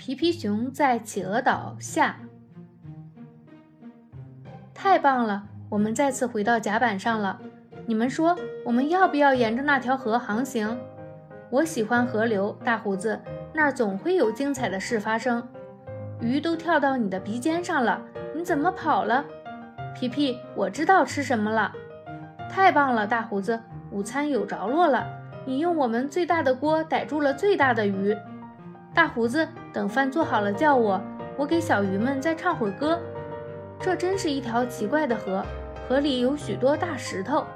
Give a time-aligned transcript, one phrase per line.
[0.00, 2.16] 皮皮熊在企鹅岛下，
[4.72, 5.42] 太棒了！
[5.68, 7.38] 我们再次回到甲板上了。
[7.84, 8.34] 你们说，
[8.64, 10.74] 我们要不要沿着那条河航行？
[11.50, 13.20] 我喜欢河流，大胡子，
[13.52, 15.46] 那儿总会有精彩的事发生。
[16.18, 18.00] 鱼都跳到你的鼻尖上了，
[18.34, 19.22] 你怎么跑了？
[19.94, 21.70] 皮皮，我知道吃什么了。
[22.48, 23.60] 太棒了，大胡子，
[23.90, 25.06] 午餐有着落了。
[25.44, 28.16] 你用我们最大的锅逮住了最大的鱼。
[28.94, 31.00] 大胡子，等饭做好了叫我，
[31.36, 32.98] 我给小鱼们再唱会儿歌。
[33.78, 35.44] 这真是一条奇怪的河，
[35.88, 37.46] 河里有许多大石头。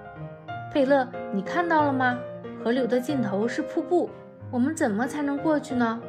[0.72, 2.18] 佩勒，你看到了吗？
[2.62, 4.08] 河流的尽头是瀑布，
[4.50, 6.00] 我们怎么才能过去呢？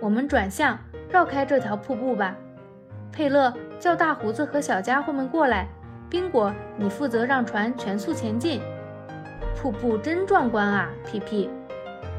[0.00, 0.78] 我们转向，
[1.10, 2.34] 绕开这条瀑布吧。
[3.12, 5.68] 佩勒，叫大胡子和小家伙们过来。
[6.08, 8.60] 宾果，你负责让船全速前进。
[9.54, 11.50] 瀑布真壮观啊，皮皮。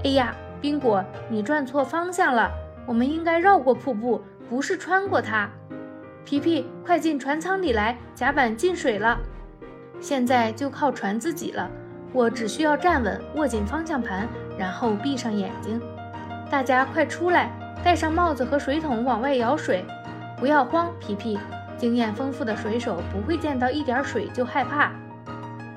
[0.04, 0.36] 哎呀！
[0.64, 2.50] 宾果，你转错方向了，
[2.86, 5.50] 我们应该绕过瀑布，不是穿过它。
[6.24, 9.20] 皮皮，快进船舱里来，甲板进水了。
[10.00, 11.70] 现在就靠船自己了，
[12.14, 14.26] 我只需要站稳，握紧方向盘，
[14.58, 15.82] 然后闭上眼睛。
[16.50, 17.52] 大家快出来，
[17.84, 19.84] 戴上帽子和水桶，往外舀水。
[20.40, 21.38] 不要慌，皮皮，
[21.76, 24.94] 经验丰富的水手不会见到一点水就害怕。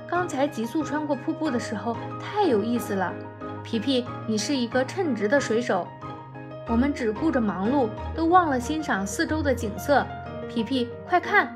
[0.09, 3.12] 刚才急速穿过瀑布的时候，太有意思了。
[3.67, 5.89] 皮皮，你是一个称职的水手。
[6.69, 10.06] 我们只顾着忙碌，都忘了欣赏四周的景色。
[10.48, 11.53] 皮皮，快看，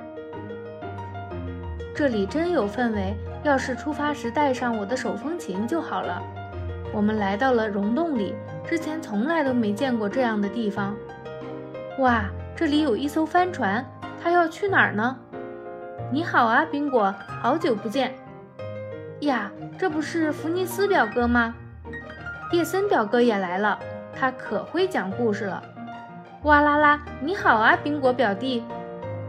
[1.95, 3.15] 这里真有氛围。
[3.45, 6.21] 要是出发时带上我的手风琴就好了。
[6.93, 8.35] 我们来到了溶洞里，
[8.69, 10.97] 之前从来都没见过这样的地方。
[12.01, 12.25] 哇，
[12.57, 13.89] 这里有一艘帆船，
[14.21, 15.17] 它要去哪儿呢？
[16.11, 18.13] 你好啊，宾果，好久不见。
[19.21, 21.55] 呀，这不是福尼斯表哥吗？
[22.53, 23.79] 叶森表哥也来了，
[24.13, 25.63] 他可会讲故事了。
[26.43, 28.65] 哇啦啦，你好啊，宾果表弟。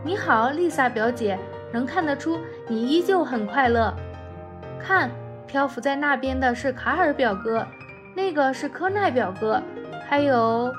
[0.04, 1.38] 你好，丽萨表姐。
[1.74, 3.94] 能看得出你依旧很快乐。
[4.78, 5.10] 看，
[5.48, 7.66] 漂浮在那边的是卡尔表哥，
[8.14, 9.62] 那个是科奈表哥，
[10.10, 10.74] 还有……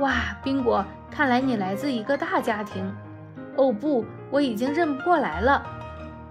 [0.00, 0.12] 哇，
[0.42, 2.92] 宾果，看来你来自一个大家庭。
[3.56, 5.62] 哦不，我已经认不过来了。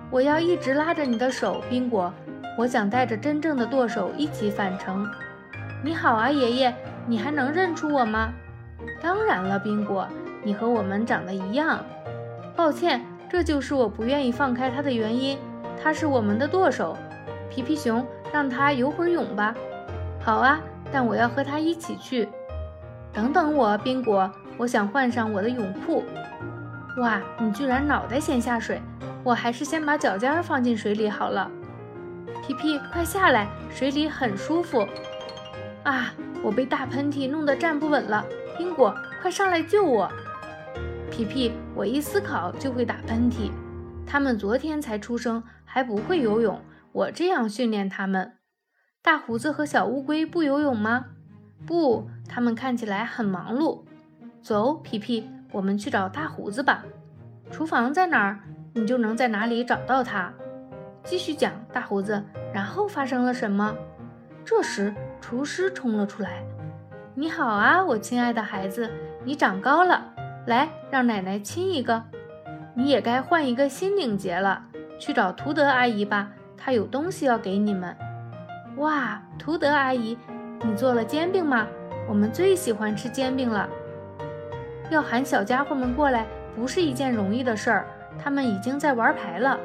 [0.10, 2.12] 我要一直拉着你的手，宾果。
[2.58, 5.08] 我想带着真正的舵手一起返程。
[5.86, 6.74] 你好啊，爷爷，
[7.06, 8.34] 你还能认出我吗？
[9.02, 10.08] 当然了，宾果，
[10.42, 11.84] 你和我们长得一样。
[12.56, 15.38] 抱歉，这就是我不愿意放开他的原因。
[15.84, 16.98] 他是我们的舵手，
[17.50, 19.54] 皮皮熊，让他游会儿泳吧。
[20.22, 22.30] 好啊，但我要和他一起去。
[23.12, 26.06] 等等我，宾果，我想换上我的泳裤。
[27.00, 28.82] 哇，你居然脑袋先下水，
[29.22, 31.52] 我还是先把脚尖放进水里好了。
[32.42, 34.88] 皮皮，快下来，水里很舒服。
[35.84, 36.14] 啊！
[36.42, 38.26] 我被大喷嚏弄得站不稳了，
[38.58, 40.12] 宾果，快上来救我！
[41.10, 43.52] 皮皮，我一思考就会打喷嚏。
[44.06, 46.60] 他们昨天才出生，还不会游泳，
[46.92, 48.34] 我这样训练他们。
[49.02, 51.06] 大胡子和小乌龟不游泳吗？
[51.66, 53.84] 不，他们看起来很忙碌。
[54.42, 56.84] 走，皮皮，我们去找大胡子吧。
[57.52, 58.40] 厨房在哪儿？
[58.74, 60.34] 你就能在哪里找到它。
[61.04, 62.24] 继续讲，大胡子。
[62.54, 63.76] 然后发生了什么？
[64.44, 64.94] 这时，
[65.34, 66.44] 厨师冲了出来。
[67.18, 68.88] “你好啊，我亲爱的孩子，
[69.24, 70.14] 你长高了，
[70.46, 72.04] 来，让奶奶亲一个。
[72.76, 74.62] 你也该换一个新领结了，
[75.00, 77.98] 去找图德阿姨吧，她有东西要给你们。”
[78.78, 80.16] 哇，图德阿姨，
[80.62, 81.66] 你做了煎饼吗？
[82.08, 83.68] 我们最喜欢吃煎饼了。
[84.92, 87.88] 要喊小家伙们过来，不是一件容易的事儿。
[88.24, 89.60] 他们已经在玩牌了。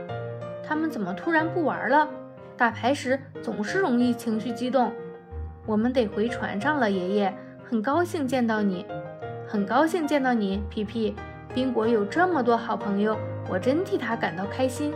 [0.66, 2.08] 他们怎么突然不玩了？
[2.56, 4.90] 打牌时总是容易情绪激动，
[5.68, 6.90] 我们得回船上了。
[6.90, 8.86] 爷爷，很高兴见到你，
[9.46, 11.14] 很高兴见到你，皮皮。
[11.54, 13.14] 宾果有这么多好朋友，
[13.50, 14.94] 我真替他感到开心。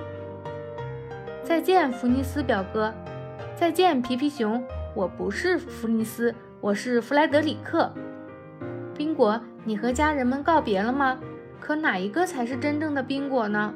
[1.45, 2.91] 再见，福尼斯表哥。
[3.55, 4.65] 再见，皮皮熊。
[4.95, 7.93] 我不是福尼斯，我是弗莱德里克。
[8.97, 11.19] 宾果，你和家人们告别了吗？
[11.61, 13.75] 可哪一个才是真正的宾果呢？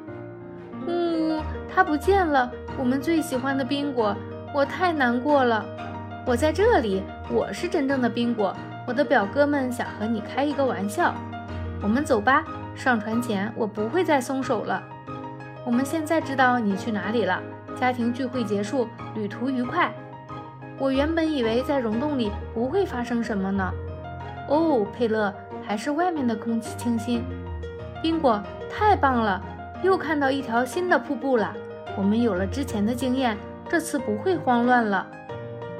[0.87, 1.39] 呜，
[1.69, 2.51] 他不见了。
[2.75, 4.15] 我们最喜欢的宾果，
[4.51, 5.63] 我太难过了。
[6.27, 7.01] 我在这里，
[7.31, 8.53] 我是真正的宾果。
[8.85, 11.15] 我的表哥们想和你开一个玩笑。
[11.81, 12.43] 我们走吧。
[12.75, 14.83] 上船前，我不会再松手了。
[15.65, 17.41] 我们现在知道你去哪里了。
[17.79, 19.89] 家庭聚会结束，旅途愉快。
[20.77, 23.71] 我原本以为在溶洞里不会发生什么呢。
[24.49, 25.33] 哦，佩勒，
[25.65, 27.23] 还是外面的空气清新。
[28.03, 29.41] 宾果，太棒了，
[29.81, 31.55] 又看到一条新的瀑布了。
[31.95, 33.37] 我们有了之前的经验，
[33.69, 35.07] 这次不会慌乱了。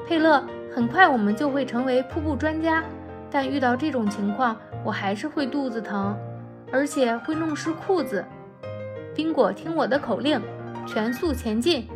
[0.08, 0.42] 佩勒，
[0.74, 2.82] 很快我们就会成为瀑布专家。
[3.30, 6.16] 但遇到这种情况，我还是会肚子疼，
[6.72, 8.24] 而且会弄湿裤子。
[9.14, 10.40] 宾果，听我的口令，
[10.86, 11.86] 全速前进。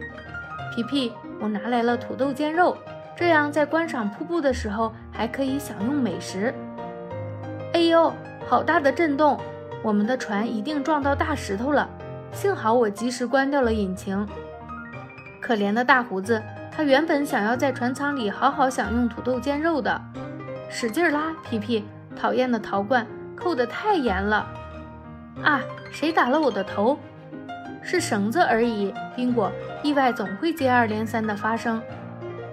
[0.75, 1.11] 皮皮，
[1.41, 2.76] 我拿来了土豆煎肉，
[3.17, 6.53] 这样在观赏瀑布的时候还可以享用美食。
[7.73, 8.12] 哎呦，
[8.47, 9.41] 好大的震动！
[9.82, 11.88] 我们的船一定撞到大石头了。
[12.31, 14.26] 幸好我及时关掉了引擎。
[15.41, 16.43] 可怜的大胡子，
[16.74, 20.00] 他原本想要在船舱里好好享用土豆煎肉的。
[20.70, 21.84] 使劲拉，皮皮！
[22.16, 24.46] 讨厌的陶罐扣得太严了。
[25.42, 25.60] 啊！
[25.90, 26.98] 谁打了我的头？
[27.82, 28.94] 是绳子而已。
[29.14, 29.52] 宾果，
[29.82, 31.82] 意外总会接二连三的发生。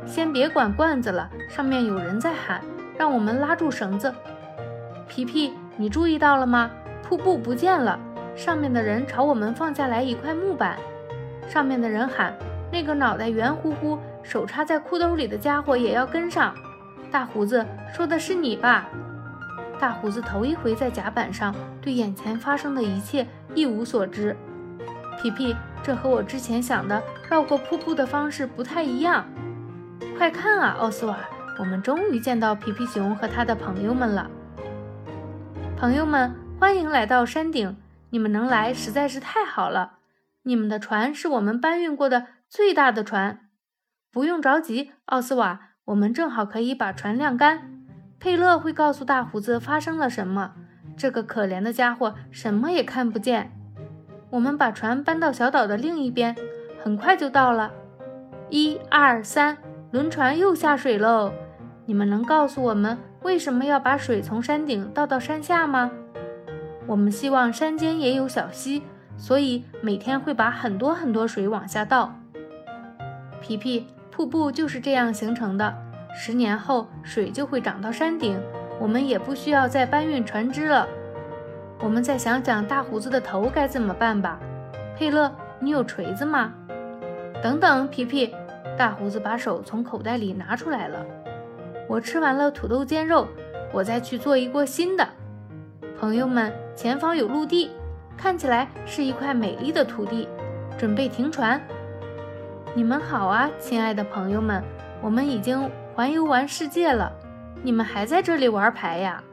[0.06, 2.62] 先别管罐子了，上面有人在喊，
[2.98, 4.13] 让我们拉住绳子。
[5.07, 6.69] 皮皮，你注意到了吗？
[7.01, 7.98] 瀑布不见了。
[8.36, 10.77] 上面的人朝我们放下来一块木板，
[11.48, 12.33] 上面的人喊
[12.72, 16.54] ：“那个脑袋圆乎乎、手插在裤兜里的家伙也要跟上。”
[17.12, 18.88] 大胡子说的是你吧？
[19.80, 23.25] 大胡子头一回在甲板上，对眼前发生的一切
[23.56, 24.36] 一无所知。
[25.21, 29.25] 皮皮，这和我之前想的绕过瀑布的方式不太一样。
[30.18, 31.18] 快看啊，奥斯瓦，
[31.57, 34.30] 我们终于见到皮皮熊和他的朋友们了。
[35.77, 37.77] 朋友们，欢迎来到山顶。
[38.12, 39.94] 你们能来实在是太好了。
[40.44, 43.49] 你们的船是我们搬运过的最大的船。
[44.12, 47.84] 不用着急，奥斯瓦，我们正好可以把船晾干。
[48.20, 50.54] 佩勒会告诉大胡子发生了什么。
[50.98, 53.52] 这个可怜的家伙什么也看不见。
[54.32, 56.36] 我们把船搬到小岛的另一边，
[56.84, 57.72] 很快就到了。
[58.50, 59.58] 一二三，
[59.92, 61.32] 轮船又下水喽。
[61.86, 65.92] 你们能告诉我们为什么要把水从山顶倒到山下吗？
[66.88, 68.84] 我们希望山间也有小溪，
[69.18, 72.16] 所以每天会把很多很多水往下倒。
[73.42, 73.88] 皮皮，
[74.19, 75.74] 瀑布就是这样形成的。
[76.13, 78.38] 十年后，水就会涨到山顶，
[78.77, 80.86] 我们也不需要再搬运船只了。
[81.80, 84.38] 我们再想想大胡子的头该怎么办吧。
[84.98, 86.54] 佩勒，你有锤子吗？
[87.42, 88.36] 等等，皮皮，
[88.77, 91.00] 大胡子把手从口袋里拿出来了。
[91.88, 93.25] 我吃完了土豆煎肉，
[93.72, 95.07] 我再去做一锅新的。
[95.98, 97.72] 朋友们，前方有陆地，
[98.18, 100.27] 看起来是一块美丽的土地，
[100.77, 101.62] 准备停船。
[102.75, 104.63] 你们好啊，亲爱的朋友们，
[105.01, 107.12] 我们已经环游完世界了，
[107.63, 109.24] 你们还在这里玩牌呀？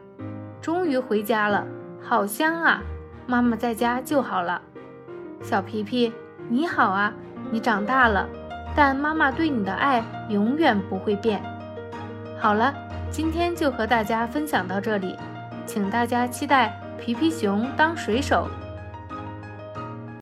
[0.62, 1.64] 终于回家了，
[2.02, 2.82] 好香啊！
[3.26, 4.60] 妈妈在家就好了。
[5.42, 6.12] 小皮皮，
[6.48, 7.12] 你好啊，
[7.50, 8.26] 你长大了，
[8.74, 11.42] 但妈妈对你的爱永远不会变。
[12.40, 12.74] 好了，
[13.10, 15.14] 今天就和大家分享到这里。
[15.66, 18.48] 请大家期待皮皮熊当水手。